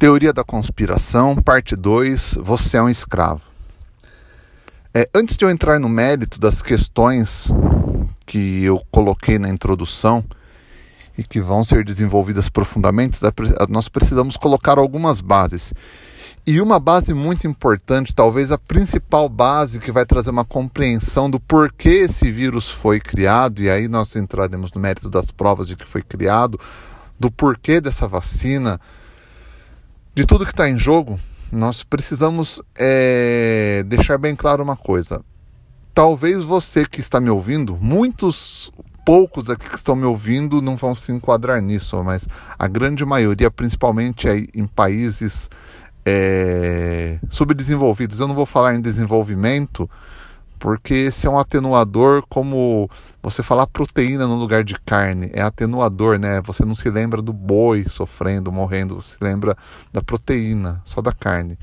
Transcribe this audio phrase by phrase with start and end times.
[0.00, 3.50] Teoria da conspiração, parte 2: Você é um escravo.
[4.94, 7.50] É, antes de eu entrar no mérito das questões
[8.24, 10.24] que eu coloquei na introdução
[11.18, 13.20] e que vão ser desenvolvidas profundamente,
[13.68, 15.74] nós precisamos colocar algumas bases.
[16.46, 21.38] E uma base muito importante, talvez a principal base que vai trazer uma compreensão do
[21.38, 25.84] porquê esse vírus foi criado, e aí nós entraremos no mérito das provas de que
[25.84, 26.58] foi criado,
[27.18, 28.80] do porquê dessa vacina
[30.14, 31.18] de tudo que está em jogo,
[31.52, 35.22] nós precisamos é, deixar bem claro uma coisa.
[35.94, 38.70] Talvez você que está me ouvindo, muitos
[39.04, 42.28] poucos aqui que estão me ouvindo não vão se enquadrar nisso, mas
[42.58, 45.50] a grande maioria, principalmente em países
[46.04, 49.90] é, subdesenvolvidos, eu não vou falar em desenvolvimento,
[50.60, 52.88] porque esse é um atenuador como
[53.22, 56.42] você falar proteína no lugar de carne, é atenuador, né?
[56.42, 59.56] Você não se lembra do boi sofrendo, morrendo, você se lembra
[59.90, 61.58] da proteína, só da carne.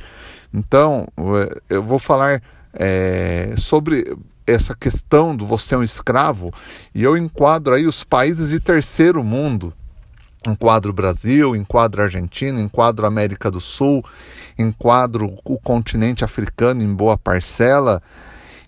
[0.52, 2.42] Então, é, eu vou falar
[2.74, 6.52] é, sobre essa questão do você é um escravo
[6.96, 9.72] e eu enquadro aí os países de terceiro mundo.
[10.48, 14.04] Enquadro Brasil, enquadro Argentina, enquadro América do Sul,
[14.58, 18.02] enquadro o continente africano em boa parcela,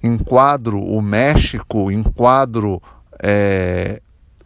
[0.01, 2.81] enquadro o México, enquadro
[3.21, 4.01] é,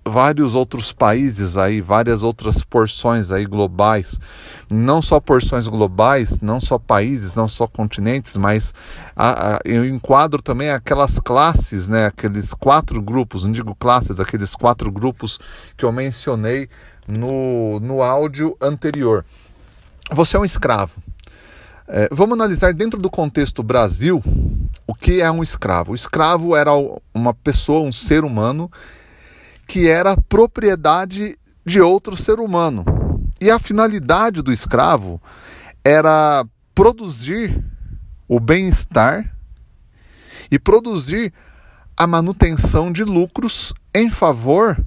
[0.05, 4.19] vários outros países aí, várias outras porções aí globais,
[4.69, 8.73] não só porções globais, não só países, não só continentes, mas
[9.15, 14.55] a, a, eu enquadro também aquelas classes, né, aqueles quatro grupos, não digo classes, aqueles
[14.55, 15.39] quatro grupos
[15.77, 16.67] que eu mencionei
[17.07, 19.25] no, no áudio anterior.
[20.11, 21.01] Você é um escravo.
[21.87, 24.23] É, vamos analisar dentro do contexto Brasil
[24.93, 25.91] o que é um escravo.
[25.91, 26.71] O escravo era
[27.11, 28.71] uma pessoa, um ser humano,
[29.67, 32.85] que era propriedade de outro ser humano.
[33.41, 35.19] E a finalidade do escravo
[35.83, 37.65] era produzir
[38.27, 39.35] o bem-estar
[40.51, 41.33] e produzir
[41.97, 44.77] a manutenção de lucros em favor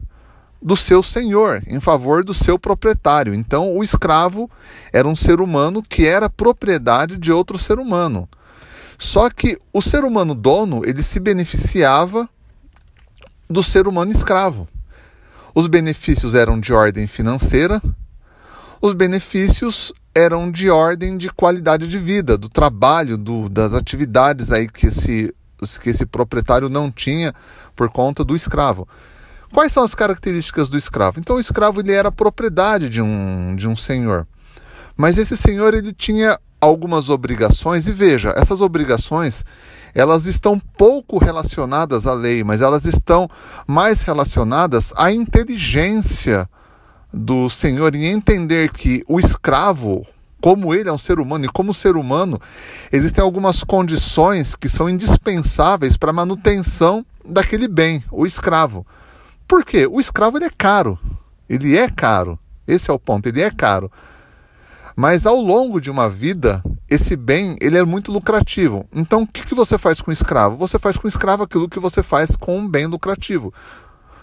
[0.62, 3.34] do seu senhor, em favor do seu proprietário.
[3.34, 4.48] Então, o escravo
[4.92, 8.28] era um ser humano que era propriedade de outro ser humano.
[8.98, 12.28] Só que o ser humano dono, ele se beneficiava
[13.48, 14.68] do ser humano escravo.
[15.54, 17.80] Os benefícios eram de ordem financeira,
[18.80, 24.68] os benefícios eram de ordem de qualidade de vida, do trabalho, do, das atividades aí
[24.68, 25.34] que esse,
[25.82, 27.34] que esse proprietário não tinha
[27.74, 28.88] por conta do escravo.
[29.52, 31.18] Quais são as características do escravo?
[31.20, 34.26] Então o escravo ele era propriedade de um, de um senhor.
[34.96, 39.44] Mas esse senhor ele tinha algumas obrigações e veja, essas obrigações
[39.94, 43.28] elas estão pouco relacionadas à lei, mas elas estão
[43.66, 46.46] mais relacionadas à inteligência
[47.10, 50.06] do Senhor em entender que o escravo,
[50.38, 52.38] como ele é um ser humano e como ser humano,
[52.92, 58.86] existem algumas condições que são indispensáveis para a manutenção daquele bem, o escravo.
[59.48, 59.86] Por quê?
[59.86, 60.98] O escravo ele é caro.
[61.48, 62.38] Ele é caro.
[62.66, 63.90] Esse é o ponto, ele é caro.
[64.96, 68.86] Mas ao longo de uma vida, esse bem ele é muito lucrativo.
[68.94, 70.56] Então, o que, que você faz com o escravo?
[70.56, 73.52] Você faz com o escravo aquilo que você faz com um bem lucrativo.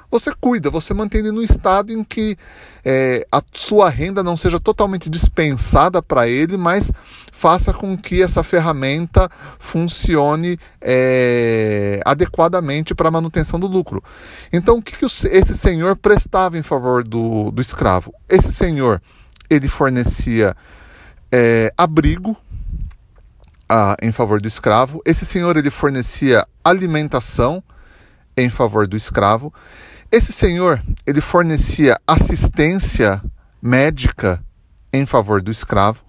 [0.10, 2.38] Você cuida, você mantém ele no estado em que
[2.86, 6.92] é, a sua renda não seja totalmente dispensada para ele, mas
[7.32, 14.04] faça com que essa ferramenta funcione é, adequadamente para a manutenção do lucro.
[14.52, 18.14] Então, o que, que esse senhor prestava em favor do, do escravo?
[18.30, 19.02] Esse senhor
[19.56, 20.56] ele fornecia
[21.32, 22.36] é, abrigo
[23.70, 25.02] a, em favor do escravo.
[25.06, 27.64] Esse senhor ele fornecia alimentação
[28.36, 29.54] em favor do escravo.
[30.12, 33.22] Esse senhor ele fornecia assistência
[33.62, 34.44] médica
[34.92, 36.04] em favor do escravo.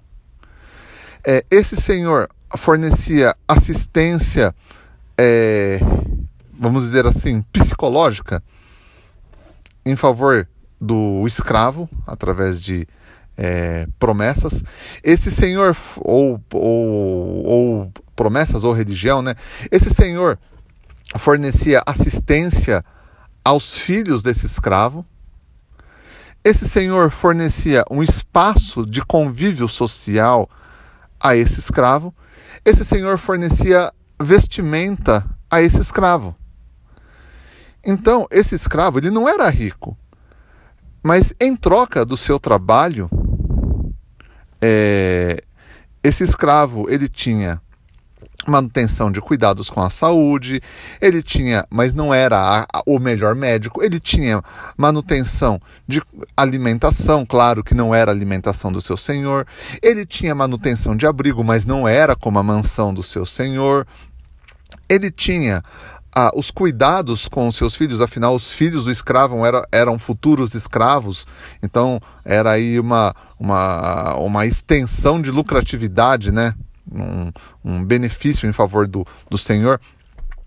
[1.26, 4.54] É, esse senhor fornecia assistência,
[5.16, 5.80] é,
[6.52, 8.42] vamos dizer assim, psicológica
[9.86, 10.46] em favor
[10.80, 12.86] do escravo através de
[13.36, 14.62] é, promessas.
[15.02, 19.34] Esse Senhor, ou, ou, ou promessas ou religião, né?
[19.70, 20.38] Esse Senhor
[21.16, 22.84] fornecia assistência
[23.44, 25.04] aos filhos desse escravo.
[26.42, 30.48] Esse senhor fornecia um espaço de convívio social
[31.18, 32.14] a esse escravo.
[32.64, 36.36] Esse senhor fornecia vestimenta a esse escravo.
[37.82, 39.96] Então, esse escravo, ele não era rico,
[41.02, 43.10] mas em troca do seu trabalho,
[44.66, 45.42] é,
[46.02, 47.60] esse escravo ele tinha
[48.46, 50.62] manutenção de cuidados com a saúde,
[51.00, 54.42] ele tinha, mas não era a, a, o melhor médico, ele tinha
[54.76, 56.02] manutenção de
[56.34, 59.46] alimentação, claro que não era a alimentação do seu senhor,
[59.82, 63.86] ele tinha manutenção de abrigo, mas não era como a mansão do seu senhor,
[64.88, 65.62] ele tinha
[66.14, 70.54] ah, os cuidados com os seus filhos, afinal, os filhos do escravo era, eram futuros
[70.54, 71.26] escravos,
[71.62, 76.54] então era aí uma, uma, uma extensão de lucratividade, né?
[76.90, 77.32] um,
[77.64, 79.80] um benefício em favor do, do Senhor.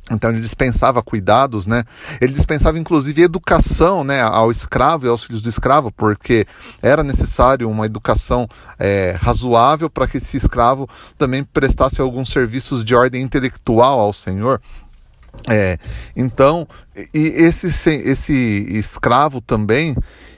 [0.10, 1.84] Então ele dispensava cuidados, né?
[2.22, 6.48] Ele dispensava inclusive educação, né, ao escravo e aos filhos do escravo, porque
[6.82, 8.48] era necessário uma educação
[8.80, 10.88] é, razoável para que esse escravo
[11.18, 14.62] também prestasse alguns serviços de ordem intelectual ao Senhor.
[15.50, 15.78] É,
[16.16, 16.68] então,
[17.14, 18.34] e esse, esse
[18.70, 19.96] escravo também,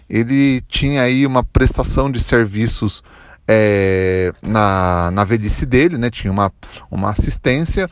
[0.10, 3.04] ele tinha aí uma prestação de serviços
[3.48, 6.10] é, na, na velhice dele, né?
[6.10, 6.52] Tinha uma,
[6.92, 7.90] uma assistência,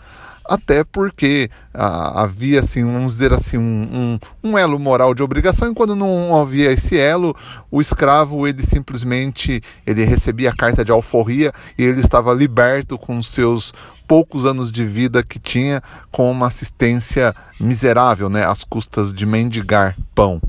[0.47, 5.71] até porque ah, havia, assim, vamos dizer assim, um, um, um, elo moral de obrigação,
[5.71, 7.35] e quando não havia esse elo,
[7.69, 13.21] o escravo, ele simplesmente, ele recebia a carta de alforria e ele estava liberto com
[13.21, 13.73] seus
[14.07, 19.97] poucos anos de vida que tinha com uma assistência miserável, né, às custas de mendigar
[20.15, 20.41] pão.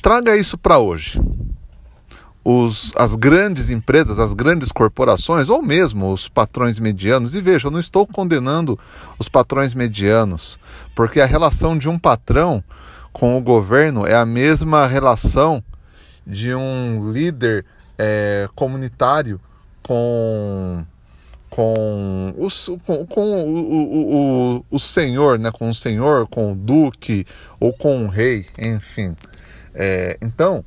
[0.00, 1.20] Traga isso para hoje
[2.44, 7.34] os, as grandes empresas, as grandes corporações, ou mesmo os patrões medianos.
[7.34, 8.78] E veja, eu não estou condenando
[9.18, 10.58] os patrões medianos,
[10.94, 12.62] porque a relação de um patrão
[13.12, 15.62] com o governo é a mesma relação
[16.26, 17.66] de um líder
[17.98, 19.40] é, comunitário
[19.82, 20.84] com
[21.50, 25.50] com, os, com, com o, o, o, o, senhor, né?
[25.50, 27.26] com o senhor, com o duque
[27.58, 29.16] ou com o rei, enfim.
[29.74, 30.64] É, então,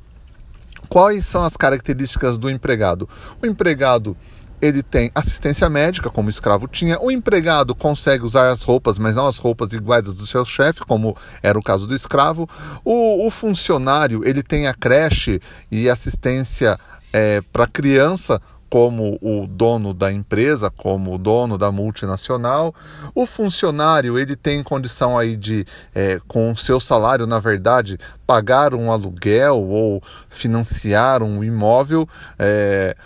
[0.88, 3.08] Quais são as características do empregado?
[3.42, 4.16] O empregado
[4.60, 6.98] ele tem assistência médica, como o escravo tinha.
[7.00, 10.80] O empregado consegue usar as roupas, mas não as roupas iguais às do seu chefe,
[10.80, 12.48] como era o caso do escravo.
[12.84, 15.40] O, o funcionário ele tem a creche
[15.70, 16.78] e assistência
[17.12, 18.40] é, para criança,
[18.74, 22.74] como o dono da empresa, como o dono da multinacional.
[23.14, 28.74] O funcionário ele tem condição aí de, é, com o seu salário, na verdade, pagar
[28.74, 32.08] um aluguel ou financiar um imóvel.
[32.36, 32.96] É,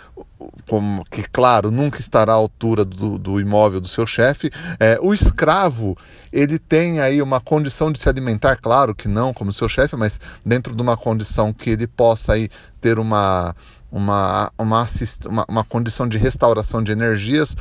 [0.67, 4.49] como que claro nunca estará à altura do, do imóvel do seu chefe.
[4.79, 5.95] É, o escravo
[6.33, 10.19] ele tem aí uma condição de se alimentar, claro que não como seu chefe, mas
[10.43, 12.49] dentro de uma condição que ele possa aí
[12.81, 13.55] ter uma
[13.91, 14.85] uma, uma,
[15.25, 17.55] uma, uma condição de restauração de energias.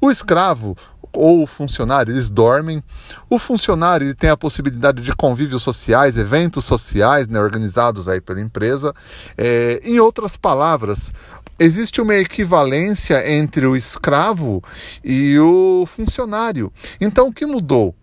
[0.00, 0.76] O escravo
[1.12, 2.82] ou o funcionário, eles dormem.
[3.30, 8.40] O funcionário ele tem a possibilidade de convívios sociais, eventos sociais né, organizados aí pela
[8.40, 8.92] empresa.
[9.38, 11.12] É, em outras palavras,
[11.58, 14.62] existe uma equivalência entre o escravo
[15.02, 16.72] e o funcionário.
[17.00, 17.94] Então, o que mudou?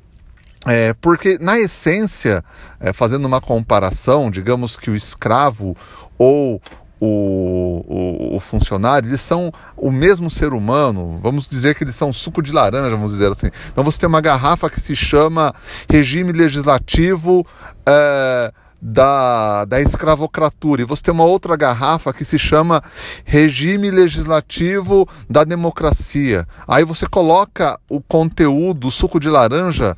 [0.66, 2.44] É, porque, na essência,
[2.80, 5.76] é, fazendo uma comparação, digamos que o escravo
[6.18, 6.62] ou
[7.02, 11.18] o, o, o, funcionário, eles são o mesmo ser humano.
[11.20, 13.50] Vamos dizer que eles são suco de laranja, vamos dizer assim.
[13.72, 15.54] Então você tem uma garrafa que se chama
[15.90, 17.46] regime legislativo.
[17.86, 18.54] É,
[18.84, 22.82] da, da escravocratura, e você tem uma outra garrafa que se chama
[23.24, 26.48] regime legislativo da democracia.
[26.68, 29.96] Aí você coloca o conteúdo, o suco de laranja,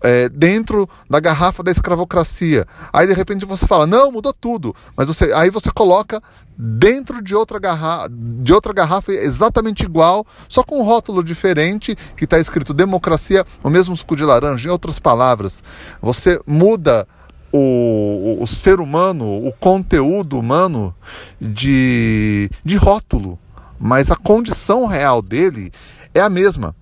[0.00, 2.66] é, dentro da garrafa da escravocracia.
[2.92, 4.74] Aí de repente você fala, não, mudou tudo.
[4.96, 6.22] Mas você, aí você coloca
[6.56, 12.24] dentro de outra, garra, de outra garrafa exatamente igual, só com um rótulo diferente, que
[12.24, 14.68] está escrito democracia, o mesmo suco de laranja.
[14.68, 15.64] Em outras palavras,
[16.02, 17.06] você muda
[17.52, 20.94] o, o, o ser humano, o conteúdo humano
[21.40, 23.38] de, de rótulo,
[23.78, 25.72] mas a condição real dele
[26.14, 26.74] é a mesma.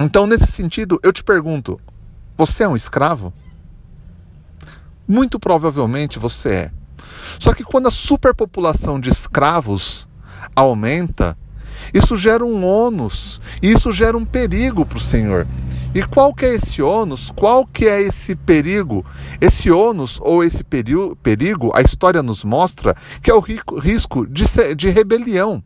[0.00, 1.80] Então, nesse sentido, eu te pergunto:
[2.36, 3.32] você é um escravo?
[5.06, 6.70] Muito provavelmente você é.
[7.38, 10.08] Só que quando a superpopulação de escravos
[10.54, 11.36] aumenta,
[11.92, 15.46] isso gera um ônus, isso gera um perigo para o Senhor.
[15.94, 17.30] E qual que é esse ônus?
[17.30, 19.04] Qual que é esse perigo?
[19.40, 24.88] Esse ônus ou esse perigo, a história nos mostra que é o risco de, de
[24.88, 25.62] rebelião.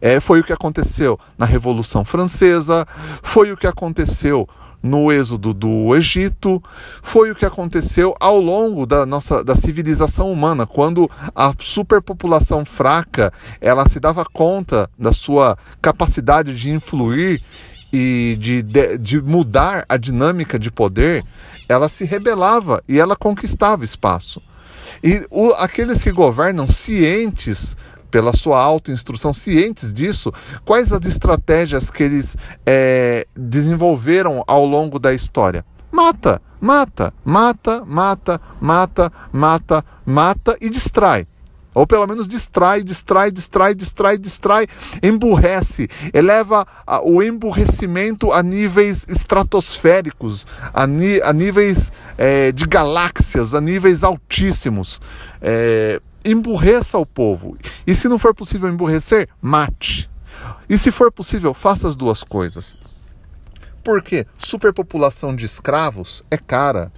[0.00, 2.86] É, foi o que aconteceu na Revolução Francesa,
[3.22, 4.48] foi o que aconteceu
[4.82, 6.62] no êxodo do Egito,
[7.02, 13.32] foi o que aconteceu ao longo da nossa da civilização humana, quando a superpopulação fraca,
[13.60, 17.42] ela se dava conta da sua capacidade de influir
[17.92, 21.24] e de, de, de mudar a dinâmica de poder,
[21.68, 24.42] ela se rebelava e ela conquistava espaço.
[25.02, 27.76] E o, aqueles que governam cientes
[28.12, 30.30] pela sua autoinstrução, cientes disso,
[30.66, 35.64] quais as estratégias que eles é, desenvolveram ao longo da história?
[35.90, 41.26] Mata, mata, mata, mata, mata, mata, mata e distrai.
[41.74, 44.66] Ou pelo menos distrai, distrai, distrai, distrai, distrai,
[45.02, 46.66] emburrece, eleva
[47.02, 55.00] o emburrecimento a níveis estratosféricos, a, a níveis é, de galáxias, a níveis altíssimos.
[55.40, 57.56] É, emburreça o povo.
[57.86, 60.10] E se não for possível emburrecer, mate.
[60.68, 62.78] E se for possível, faça as duas coisas.
[63.84, 66.92] Porque superpopulação de escravos é cara.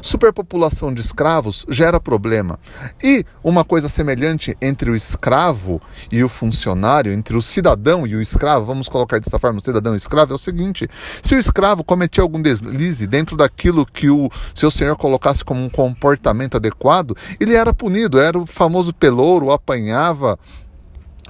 [0.00, 2.58] Superpopulação de escravos gera problema.
[3.02, 8.22] E uma coisa semelhante entre o escravo e o funcionário, entre o cidadão e o
[8.22, 10.88] escravo, vamos colocar dessa forma, o cidadão e o escravo, é o seguinte:
[11.22, 15.70] se o escravo cometia algum deslize dentro daquilo que o seu senhor colocasse como um
[15.70, 20.38] comportamento adequado, ele era punido, era o famoso pelouro, apanhava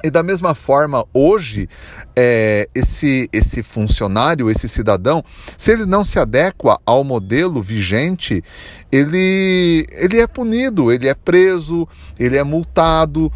[0.02, 1.68] e da mesma forma, hoje,
[2.16, 5.24] é, esse, esse funcionário, esse cidadão,
[5.56, 8.42] se ele não se adequa ao modelo vigente,
[8.90, 13.32] ele, ele é punido, ele é preso, ele é multado.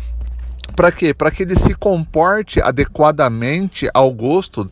[0.75, 1.14] Para quê?
[1.14, 4.68] Para que ele se comporte adequadamente ao gosto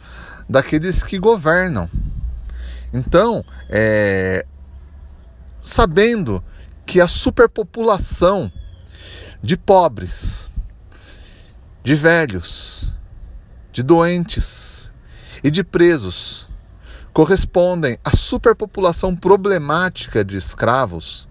[0.49, 1.89] daqueles que governam.
[2.93, 4.45] Então, é,
[5.61, 6.43] sabendo
[6.85, 8.53] que a superpopulação
[9.43, 10.51] de pobres,
[11.85, 12.91] de velhos,
[13.71, 14.91] de doentes
[15.43, 16.49] e de presos
[17.13, 21.29] correspondem à superpopulação problemática de escravos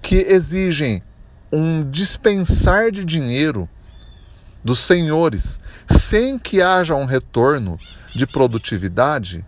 [0.00, 1.02] que exigem
[1.50, 3.68] um dispensar de dinheiro
[4.62, 5.58] dos senhores
[5.90, 7.76] sem que haja um retorno
[8.14, 9.44] de produtividade,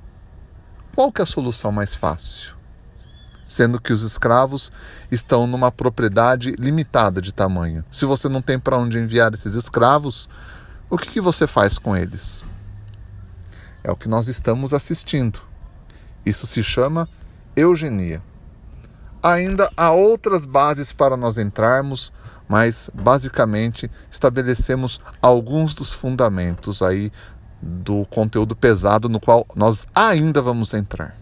[0.92, 2.56] qual que é a solução mais fácil?
[3.52, 4.72] Sendo que os escravos
[5.10, 7.84] estão numa propriedade limitada de tamanho.
[7.92, 10.26] Se você não tem para onde enviar esses escravos,
[10.88, 12.42] o que, que você faz com eles?
[13.84, 15.40] É o que nós estamos assistindo.
[16.24, 17.06] Isso se chama
[17.54, 18.22] eugenia.
[19.22, 22.10] Ainda há outras bases para nós entrarmos,
[22.48, 27.12] mas basicamente estabelecemos alguns dos fundamentos aí
[27.60, 31.21] do conteúdo pesado no qual nós ainda vamos entrar.